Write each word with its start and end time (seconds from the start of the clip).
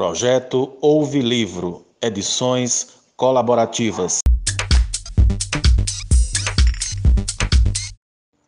Projeto 0.00 0.78
Ouve 0.80 1.20
Livro, 1.20 1.84
edições 2.00 3.02
colaborativas. 3.18 4.20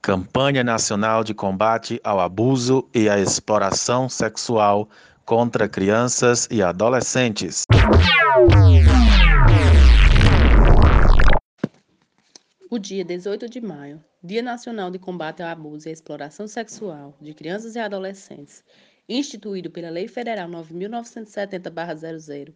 Campanha 0.00 0.64
Nacional 0.64 1.22
de 1.22 1.34
Combate 1.34 2.00
ao 2.02 2.20
Abuso 2.20 2.88
e 2.94 3.06
à 3.06 3.18
Exploração 3.18 4.08
Sexual 4.08 4.88
contra 5.26 5.68
Crianças 5.68 6.48
e 6.50 6.62
Adolescentes. 6.62 7.64
O 12.70 12.78
dia 12.78 13.04
18 13.04 13.50
de 13.50 13.60
maio, 13.60 14.02
Dia 14.24 14.40
Nacional 14.40 14.90
de 14.90 14.98
Combate 14.98 15.42
ao 15.42 15.50
Abuso 15.50 15.86
e 15.86 15.90
à 15.90 15.92
Exploração 15.92 16.48
Sexual 16.48 17.14
de 17.20 17.34
Crianças 17.34 17.76
e 17.76 17.78
Adolescentes, 17.78 18.64
instituído 19.12 19.70
pela 19.70 19.90
Lei 19.90 20.08
Federal 20.08 20.48
9.970-00, 20.48 22.54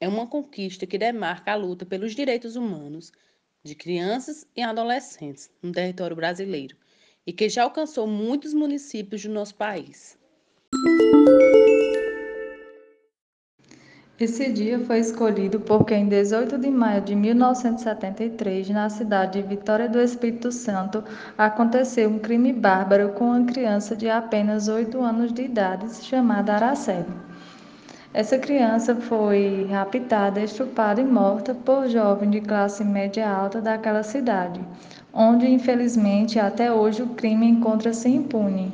é 0.00 0.08
uma 0.08 0.26
conquista 0.26 0.86
que 0.86 0.98
demarca 0.98 1.52
a 1.52 1.56
luta 1.56 1.86
pelos 1.86 2.14
direitos 2.14 2.56
humanos 2.56 3.12
de 3.64 3.74
crianças 3.74 4.46
e 4.54 4.62
adolescentes 4.62 5.50
no 5.62 5.72
território 5.72 6.14
brasileiro 6.14 6.76
e 7.26 7.32
que 7.32 7.48
já 7.48 7.64
alcançou 7.64 8.06
muitos 8.06 8.54
municípios 8.54 9.22
do 9.22 9.30
nosso 9.30 9.54
país. 9.54 10.18
Esse 14.18 14.50
dia 14.50 14.78
foi 14.78 15.00
escolhido 15.00 15.60
porque 15.60 15.94
em 15.94 16.08
18 16.08 16.56
de 16.56 16.70
maio 16.70 17.02
de 17.02 17.14
1973, 17.14 18.70
na 18.70 18.88
cidade 18.88 19.42
de 19.42 19.46
Vitória 19.46 19.90
do 19.90 20.00
Espírito 20.00 20.50
Santo, 20.50 21.04
aconteceu 21.36 22.08
um 22.08 22.18
crime 22.18 22.50
bárbaro 22.50 23.10
com 23.10 23.26
uma 23.26 23.44
criança 23.44 23.94
de 23.94 24.08
apenas 24.08 24.68
8 24.68 24.98
anos 25.02 25.34
de 25.34 25.42
idade 25.42 25.94
chamada 25.96 26.54
Araceli. 26.54 27.04
Essa 28.14 28.38
criança 28.38 28.96
foi 28.96 29.66
raptada, 29.70 30.40
estuprada 30.40 30.98
e 30.98 31.04
morta 31.04 31.54
por 31.54 31.86
jovem 31.86 32.30
de 32.30 32.40
classe 32.40 32.82
média 32.82 33.28
alta 33.28 33.60
daquela 33.60 34.02
cidade, 34.02 34.64
onde 35.12 35.46
infelizmente 35.46 36.40
até 36.40 36.72
hoje 36.72 37.02
o 37.02 37.08
crime 37.08 37.46
encontra-se 37.46 38.08
impune. 38.08 38.72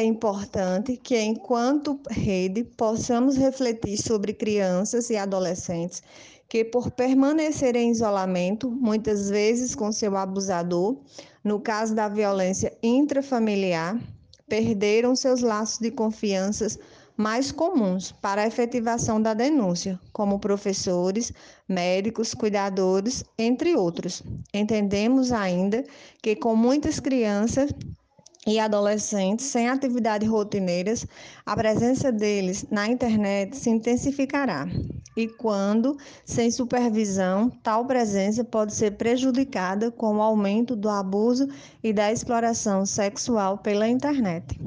É 0.00 0.02
importante 0.02 0.96
que, 0.96 1.20
enquanto 1.20 2.00
rede, 2.08 2.64
possamos 2.64 3.36
refletir 3.36 3.98
sobre 3.98 4.32
crianças 4.32 5.10
e 5.10 5.16
adolescentes 5.18 6.02
que, 6.48 6.64
por 6.64 6.90
permanecer 6.90 7.76
em 7.76 7.90
isolamento, 7.90 8.70
muitas 8.70 9.28
vezes 9.28 9.74
com 9.74 9.92
seu 9.92 10.16
abusador, 10.16 10.96
no 11.44 11.60
caso 11.60 11.94
da 11.94 12.08
violência 12.08 12.72
intrafamiliar, 12.82 14.00
perderam 14.48 15.14
seus 15.14 15.42
laços 15.42 15.80
de 15.80 15.90
confiança 15.90 16.66
mais 17.14 17.52
comuns 17.52 18.10
para 18.10 18.40
a 18.40 18.46
efetivação 18.46 19.20
da 19.20 19.34
denúncia, 19.34 20.00
como 20.14 20.38
professores, 20.38 21.30
médicos, 21.68 22.32
cuidadores, 22.32 23.22
entre 23.36 23.76
outros. 23.76 24.22
Entendemos 24.54 25.30
ainda 25.30 25.84
que, 26.22 26.34
com 26.34 26.56
muitas 26.56 26.98
crianças, 26.98 27.70
e 28.46 28.58
adolescentes 28.58 29.46
sem 29.46 29.68
atividades 29.68 30.28
rotineiras, 30.28 31.06
a 31.44 31.54
presença 31.54 32.10
deles 32.10 32.64
na 32.70 32.88
internet 32.88 33.56
se 33.56 33.70
intensificará. 33.70 34.66
E 35.16 35.28
quando, 35.28 35.96
sem 36.24 36.50
supervisão, 36.50 37.50
tal 37.62 37.84
presença 37.84 38.42
pode 38.42 38.74
ser 38.74 38.92
prejudicada 38.92 39.90
com 39.90 40.16
o 40.16 40.22
aumento 40.22 40.74
do 40.74 40.88
abuso 40.88 41.48
e 41.82 41.92
da 41.92 42.10
exploração 42.10 42.86
sexual 42.86 43.58
pela 43.58 43.86
internet. 43.88 44.58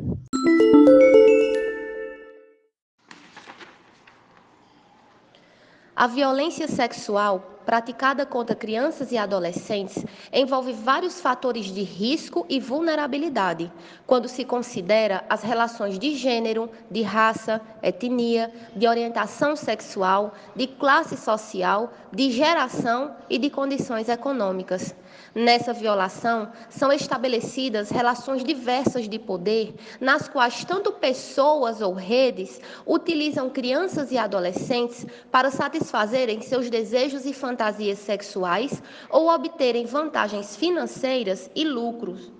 A 5.95 6.07
violência 6.07 6.67
sexual 6.67 7.52
praticada 7.65 8.25
contra 8.25 8.55
crianças 8.55 9.11
e 9.11 9.17
adolescentes 9.17 10.05
envolve 10.31 10.73
vários 10.73 11.19
fatores 11.21 11.65
de 11.65 11.81
risco 11.81 12.45
e 12.49 12.59
vulnerabilidade, 12.59 13.71
quando 14.05 14.27
se 14.27 14.43
considera 14.43 15.23
as 15.29 15.41
relações 15.41 15.97
de 15.97 16.15
gênero, 16.15 16.69
de 16.91 17.01
raça, 17.01 17.61
etnia, 17.81 18.53
de 18.75 18.87
orientação 18.87 19.55
sexual, 19.55 20.33
de 20.55 20.67
classe 20.67 21.17
social, 21.17 21.91
de 22.11 22.31
geração 22.31 23.15
e 23.29 23.37
de 23.37 23.49
condições 23.49 24.09
econômicas. 24.09 24.95
Nessa 25.35 25.73
violação, 25.73 26.51
são 26.69 26.91
estabelecidas 26.91 27.89
relações 27.89 28.43
diversas 28.43 29.07
de 29.07 29.17
poder, 29.17 29.73
nas 29.99 30.27
quais 30.27 30.63
tanto 30.65 30.91
pessoas 30.91 31.81
ou 31.81 31.93
redes 31.93 32.59
utilizam 32.85 33.49
crianças 33.49 34.11
e 34.11 34.17
adolescentes 34.17 35.05
para 35.31 35.49
satisfazerem 35.49 36.41
seus 36.41 36.69
desejos 36.69 37.25
e 37.25 37.33
fantasias 37.33 37.52
sexuais 37.95 38.81
ou 39.09 39.29
obterem 39.29 39.85
vantagens 39.85 40.55
financeiras 40.55 41.49
e 41.55 41.63
lucros. 41.63 42.31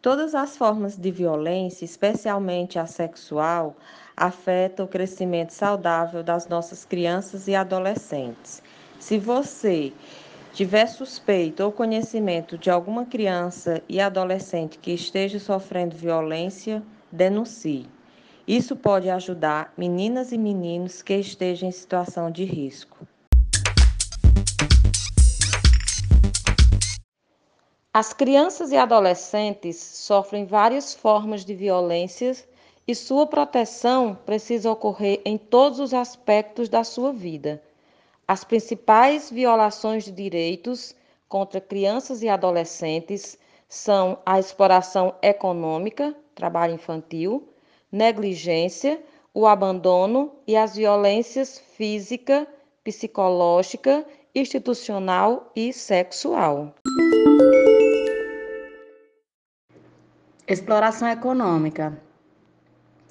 Todas 0.00 0.34
as 0.34 0.56
formas 0.56 0.96
de 0.96 1.10
violência, 1.10 1.84
especialmente 1.84 2.78
a 2.78 2.86
sexual, 2.86 3.76
afetam 4.16 4.86
o 4.86 4.88
crescimento 4.88 5.52
saudável 5.52 6.22
das 6.22 6.48
nossas 6.48 6.84
crianças 6.84 7.48
e 7.48 7.54
adolescentes. 7.54 8.62
Se 8.98 9.18
você 9.18 9.92
tiver 10.52 10.86
suspeito 10.86 11.62
ou 11.62 11.72
conhecimento 11.72 12.56
de 12.56 12.70
alguma 12.70 13.06
criança 13.06 13.82
e 13.88 14.00
adolescente 14.00 14.78
que 14.78 14.92
esteja 14.92 15.38
sofrendo 15.38 15.96
violência, 15.96 16.82
denuncie. 17.12 17.97
Isso 18.48 18.74
pode 18.74 19.10
ajudar 19.10 19.72
meninas 19.76 20.32
e 20.32 20.38
meninos 20.38 21.02
que 21.02 21.14
estejam 21.14 21.68
em 21.68 21.72
situação 21.72 22.30
de 22.30 22.44
risco. 22.44 23.06
As 27.92 28.12
crianças 28.12 28.72
e 28.72 28.76
adolescentes 28.76 29.76
sofrem 29.76 30.46
várias 30.46 30.94
formas 30.94 31.44
de 31.44 31.54
violências 31.54 32.48
e 32.86 32.94
sua 32.94 33.26
proteção 33.26 34.18
precisa 34.26 34.72
ocorrer 34.72 35.20
em 35.24 35.38
todos 35.38 35.78
os 35.78 35.92
aspectos 35.92 36.68
da 36.68 36.82
sua 36.82 37.12
vida 37.12 37.62
as 38.28 38.44
principais 38.44 39.30
violações 39.30 40.04
de 40.04 40.12
direitos 40.12 40.94
contra 41.26 41.62
crianças 41.62 42.22
e 42.22 42.28
adolescentes 42.28 43.38
são 43.66 44.18
a 44.24 44.38
exploração 44.38 45.14
econômica, 45.22 46.14
trabalho 46.34 46.74
infantil, 46.74 47.48
negligência, 47.90 49.00
o 49.32 49.46
abandono 49.46 50.32
e 50.46 50.56
as 50.56 50.76
violências 50.76 51.58
física, 51.76 52.46
psicológica, 52.84 54.04
institucional 54.34 55.50
e 55.54 55.72
sexual. 55.72 56.74
Exploração 60.46 61.08
econômica 61.08 62.00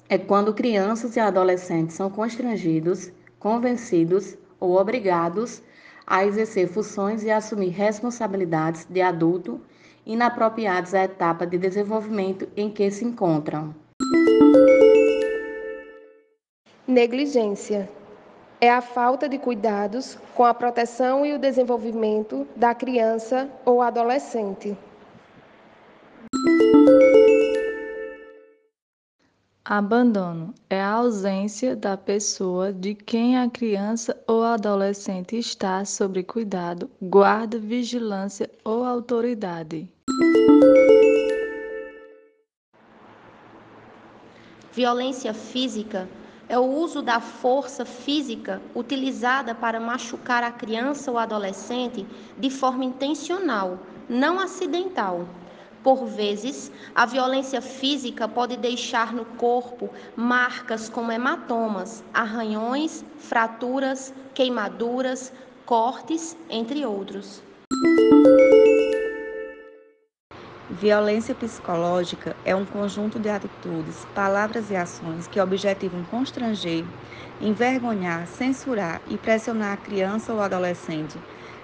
é 0.08 0.18
quando 0.18 0.54
crianças 0.54 1.16
e 1.16 1.20
adolescentes 1.20 1.94
são 1.94 2.10
constrangidos, 2.10 3.12
convencidos 3.38 4.36
ou 4.58 4.76
obrigados 4.76 5.62
a 6.06 6.24
exercer 6.24 6.66
funções 6.68 7.22
e 7.22 7.30
assumir 7.30 7.68
responsabilidades 7.68 8.86
de 8.86 9.02
adulto 9.02 9.60
inapropriadas 10.06 10.94
à 10.94 11.04
etapa 11.04 11.46
de 11.46 11.58
desenvolvimento 11.58 12.48
em 12.56 12.70
que 12.70 12.90
se 12.90 13.04
encontram. 13.04 13.74
Negligência 16.88 17.86
é 18.58 18.70
a 18.70 18.80
falta 18.80 19.28
de 19.28 19.36
cuidados 19.36 20.16
com 20.34 20.42
a 20.42 20.54
proteção 20.54 21.26
e 21.26 21.34
o 21.34 21.38
desenvolvimento 21.38 22.48
da 22.56 22.74
criança 22.74 23.46
ou 23.62 23.82
adolescente. 23.82 24.74
Abandono 29.62 30.54
é 30.70 30.80
a 30.80 30.92
ausência 30.92 31.76
da 31.76 31.94
pessoa 31.94 32.72
de 32.72 32.94
quem 32.94 33.36
a 33.36 33.50
criança 33.50 34.18
ou 34.26 34.42
adolescente 34.42 35.36
está 35.36 35.84
sob 35.84 36.22
cuidado, 36.22 36.90
guarda, 37.02 37.58
vigilância 37.58 38.50
ou 38.64 38.82
autoridade. 38.82 39.86
Violência 44.72 45.34
física 45.34 46.08
é 46.48 46.58
o 46.58 46.64
uso 46.64 47.02
da 47.02 47.20
força 47.20 47.84
física 47.84 48.60
utilizada 48.74 49.54
para 49.54 49.78
machucar 49.78 50.42
a 50.42 50.50
criança 50.50 51.10
ou 51.10 51.18
adolescente 51.18 52.06
de 52.38 52.50
forma 52.50 52.84
intencional, 52.84 53.78
não 54.08 54.40
acidental 54.40 55.26
por 55.82 56.04
vezes, 56.04 56.72
a 56.94 57.06
violência 57.06 57.60
física 57.60 58.26
pode 58.26 58.56
deixar 58.56 59.12
no 59.12 59.24
corpo 59.24 59.88
marcas 60.16 60.88
como 60.88 61.12
hematomas, 61.12 62.02
arranhões, 62.12 63.04
fraturas, 63.16 64.12
queimaduras, 64.34 65.32
cortes, 65.64 66.36
entre 66.50 66.84
outros. 66.84 67.42
Violência 70.70 71.34
psicológica 71.34 72.36
é 72.44 72.54
um 72.54 72.66
conjunto 72.66 73.18
de 73.18 73.30
atitudes, 73.30 74.04
palavras 74.14 74.70
e 74.70 74.76
ações 74.76 75.26
que 75.26 75.40
objetivam 75.40 76.04
constranger, 76.04 76.84
envergonhar, 77.40 78.26
censurar 78.26 79.00
e 79.08 79.16
pressionar 79.16 79.72
a 79.72 79.76
criança 79.78 80.30
ou 80.30 80.40
adolescente 80.40 81.18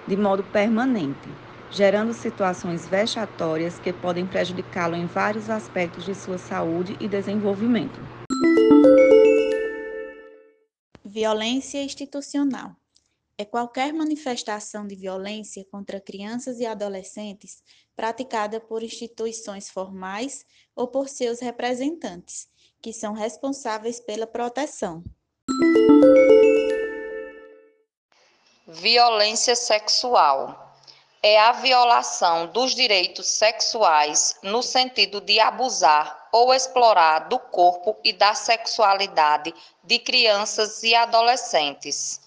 de 0.07 0.17
modo 0.17 0.43
permanente, 0.43 1.29
gerando 1.69 2.13
situações 2.13 2.87
vexatórias 2.87 3.77
que 3.77 3.93
podem 3.93 4.25
prejudicá-lo 4.25 4.95
em 4.95 5.05
vários 5.05 5.51
aspectos 5.51 6.03
de 6.03 6.15
sua 6.15 6.39
saúde 6.39 6.97
e 6.99 7.07
desenvolvimento. 7.07 7.99
Violência 11.03 11.83
institucional 11.83 12.75
é 13.37 13.43
qualquer 13.43 13.93
manifestação 13.93 14.87
de 14.87 14.95
violência 14.95 15.65
contra 15.65 15.99
crianças 15.99 16.59
e 16.59 16.65
adolescentes 16.65 17.61
praticada 17.95 18.59
por 18.59 18.83
instituições 18.83 19.69
formais 19.69 20.45
ou 20.75 20.87
por 20.87 21.09
seus 21.09 21.39
representantes, 21.39 22.47
que 22.81 22.93
são 22.93 23.13
responsáveis 23.13 23.99
pela 23.99 24.27
proteção. 24.27 25.03
Violência 28.67 29.55
sexual 29.55 30.73
é 31.21 31.39
a 31.39 31.53
violação 31.53 32.47
dos 32.47 32.75
direitos 32.75 33.27
sexuais 33.27 34.35
no 34.43 34.61
sentido 34.61 35.19
de 35.19 35.39
abusar 35.39 36.29
ou 36.31 36.53
explorar 36.53 37.27
do 37.27 37.39
corpo 37.39 37.97
e 38.03 38.13
da 38.13 38.33
sexualidade 38.33 39.53
de 39.83 39.97
crianças 39.97 40.83
e 40.83 40.93
adolescentes. 40.93 42.21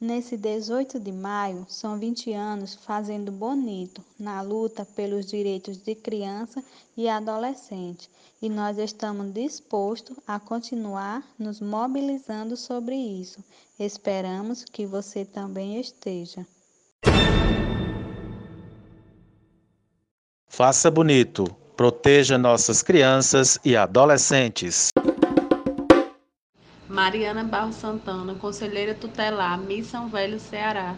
Nesse 0.00 0.34
18 0.34 0.98
de 0.98 1.12
maio, 1.12 1.66
são 1.68 1.98
20 1.98 2.32
anos 2.32 2.74
fazendo 2.74 3.30
bonito 3.30 4.02
na 4.18 4.40
luta 4.40 4.82
pelos 4.82 5.26
direitos 5.26 5.76
de 5.76 5.94
criança 5.94 6.64
e 6.96 7.06
adolescente, 7.06 8.08
e 8.40 8.48
nós 8.48 8.78
estamos 8.78 9.30
dispostos 9.34 10.16
a 10.26 10.40
continuar 10.40 11.22
nos 11.38 11.60
mobilizando 11.60 12.56
sobre 12.56 12.96
isso. 12.96 13.44
Esperamos 13.78 14.64
que 14.64 14.86
você 14.86 15.22
também 15.22 15.78
esteja. 15.78 16.46
Faça 20.48 20.90
bonito, 20.90 21.44
proteja 21.76 22.38
nossas 22.38 22.82
crianças 22.82 23.58
e 23.62 23.76
adolescentes. 23.76 24.88
Mariana 26.90 27.44
Barro 27.44 27.72
Santana, 27.72 28.34
conselheira 28.34 28.96
tutelar, 28.96 29.56
Missão 29.60 30.08
Velho, 30.08 30.40
Ceará. 30.40 30.96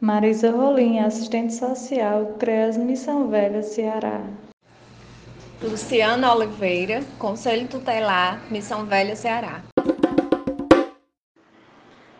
Marisa 0.00 0.50
Rolim, 0.50 0.98
assistente 0.98 1.54
social, 1.54 2.34
CREAS 2.40 2.76
Missão 2.76 3.28
Velha, 3.28 3.62
Ceará. 3.62 4.20
Luciana 5.62 6.34
Oliveira, 6.34 7.04
conselho 7.20 7.68
tutelar, 7.68 8.42
Missão 8.50 8.84
Velha, 8.84 9.14
Ceará. 9.14 9.62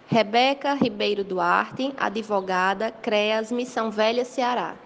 Rebeca 0.06 0.74
Ribeiro 0.74 1.24
Duarte, 1.24 1.92
advogada, 1.96 2.92
CREAS 2.92 3.50
Missão 3.50 3.90
Velha, 3.90 4.24
Ceará. 4.24 4.76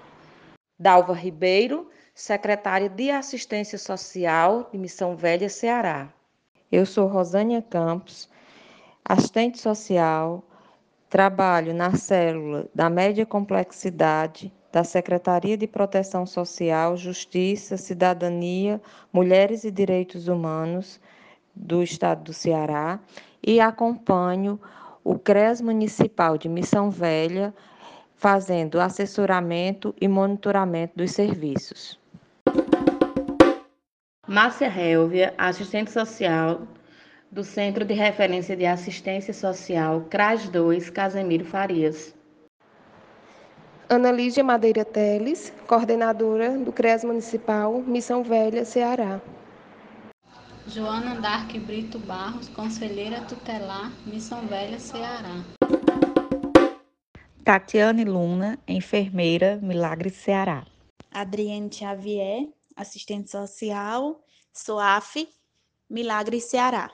Dalva 0.79 1.13
Ribeiro, 1.13 1.91
secretária 2.15 2.89
de 2.89 3.11
Assistência 3.11 3.77
Social 3.77 4.71
de 4.73 4.79
Missão 4.79 5.15
Velha, 5.15 5.51
Ceará. 5.51 6.09
Eu 6.73 6.87
sou 6.87 7.09
Rosânia 7.09 7.61
Campos, 7.61 8.29
assistente 9.05 9.59
social, 9.59 10.45
trabalho 11.09 11.75
na 11.75 11.97
célula 11.97 12.69
da 12.73 12.89
média 12.89 13.27
complexidade 13.27 14.53
da 14.71 14.85
Secretaria 14.85 15.57
de 15.57 15.67
Proteção 15.67 16.25
Social, 16.25 16.97
Justiça, 16.97 17.77
Cidadania, 17.77 18.81
Mulheres 19.13 19.65
e 19.65 19.71
Direitos 19.73 20.29
Humanos 20.29 21.01
do 21.57 21.83
Estado 21.83 22.23
do 22.23 22.33
Ceará 22.33 23.01
e 23.45 23.59
acompanho 23.59 24.61
o 25.03 25.19
CRES 25.19 25.61
Municipal 25.61 26.39
de 26.39 26.49
Missão 26.49 26.89
Velha, 26.89 27.53
fazendo 28.15 28.81
assessoramento 28.81 29.93
e 30.01 30.07
monitoramento 30.07 30.93
dos 30.97 31.11
serviços. 31.11 31.99
Márcia 34.31 34.69
Helvia, 34.69 35.35
assistente 35.37 35.91
social 35.91 36.63
do 37.33 37.43
Centro 37.43 37.85
de 37.85 37.95
Referência 37.95 38.57
de 38.57 38.65
Assistência 38.65 39.35
Social 39.35 40.03
CRAS 40.09 40.49
2, 40.49 40.89
Casemiro 40.89 41.45
Farias. 41.45 42.15
Ana 43.89 44.13
Lígia 44.13 44.45
Madeira 44.45 44.85
Teles, 44.85 45.53
coordenadora 45.67 46.57
do 46.57 46.71
CREAS 46.71 47.03
Municipal 47.03 47.83
Missão 47.83 48.23
Velha, 48.23 48.65
Ceará. 48.65 49.21
Joana 50.69 51.21
Dark 51.21 51.51
Brito 51.67 51.99
Barros, 51.99 52.49
conselheira 52.51 53.23
tutelar 53.23 53.91
Missão 54.07 54.47
Velha, 54.47 54.79
Ceará. 54.79 55.43
Tatiane 57.43 58.05
Luna, 58.05 58.61
enfermeira 58.69 59.59
Milagre 59.61 60.09
Ceará. 60.09 60.65
Adriane 61.13 61.69
Xavier, 61.73 62.47
assistente 62.77 63.31
social, 63.31 64.21
SOAF, 64.53 65.29
Milagre 65.89 66.41
Ceará. 66.41 66.91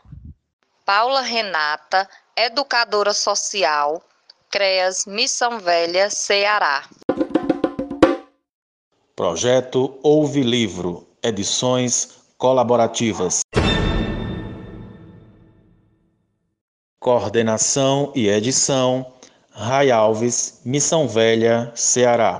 Paula 0.84 1.20
Renata, 1.20 2.08
educadora 2.36 3.12
social, 3.12 4.02
CREAS 4.50 5.04
Missão 5.06 5.58
Velha, 5.58 6.08
Ceará. 6.10 6.88
Projeto 9.16 9.98
Ouve 10.02 10.42
Livro, 10.42 11.08
edições 11.22 12.16
colaborativas. 12.38 13.40
Coordenação 17.00 18.12
e 18.14 18.28
edição: 18.28 19.12
Ray 19.50 19.90
Alves, 19.90 20.60
Missão 20.64 21.08
Velha, 21.08 21.72
Ceará. 21.74 22.38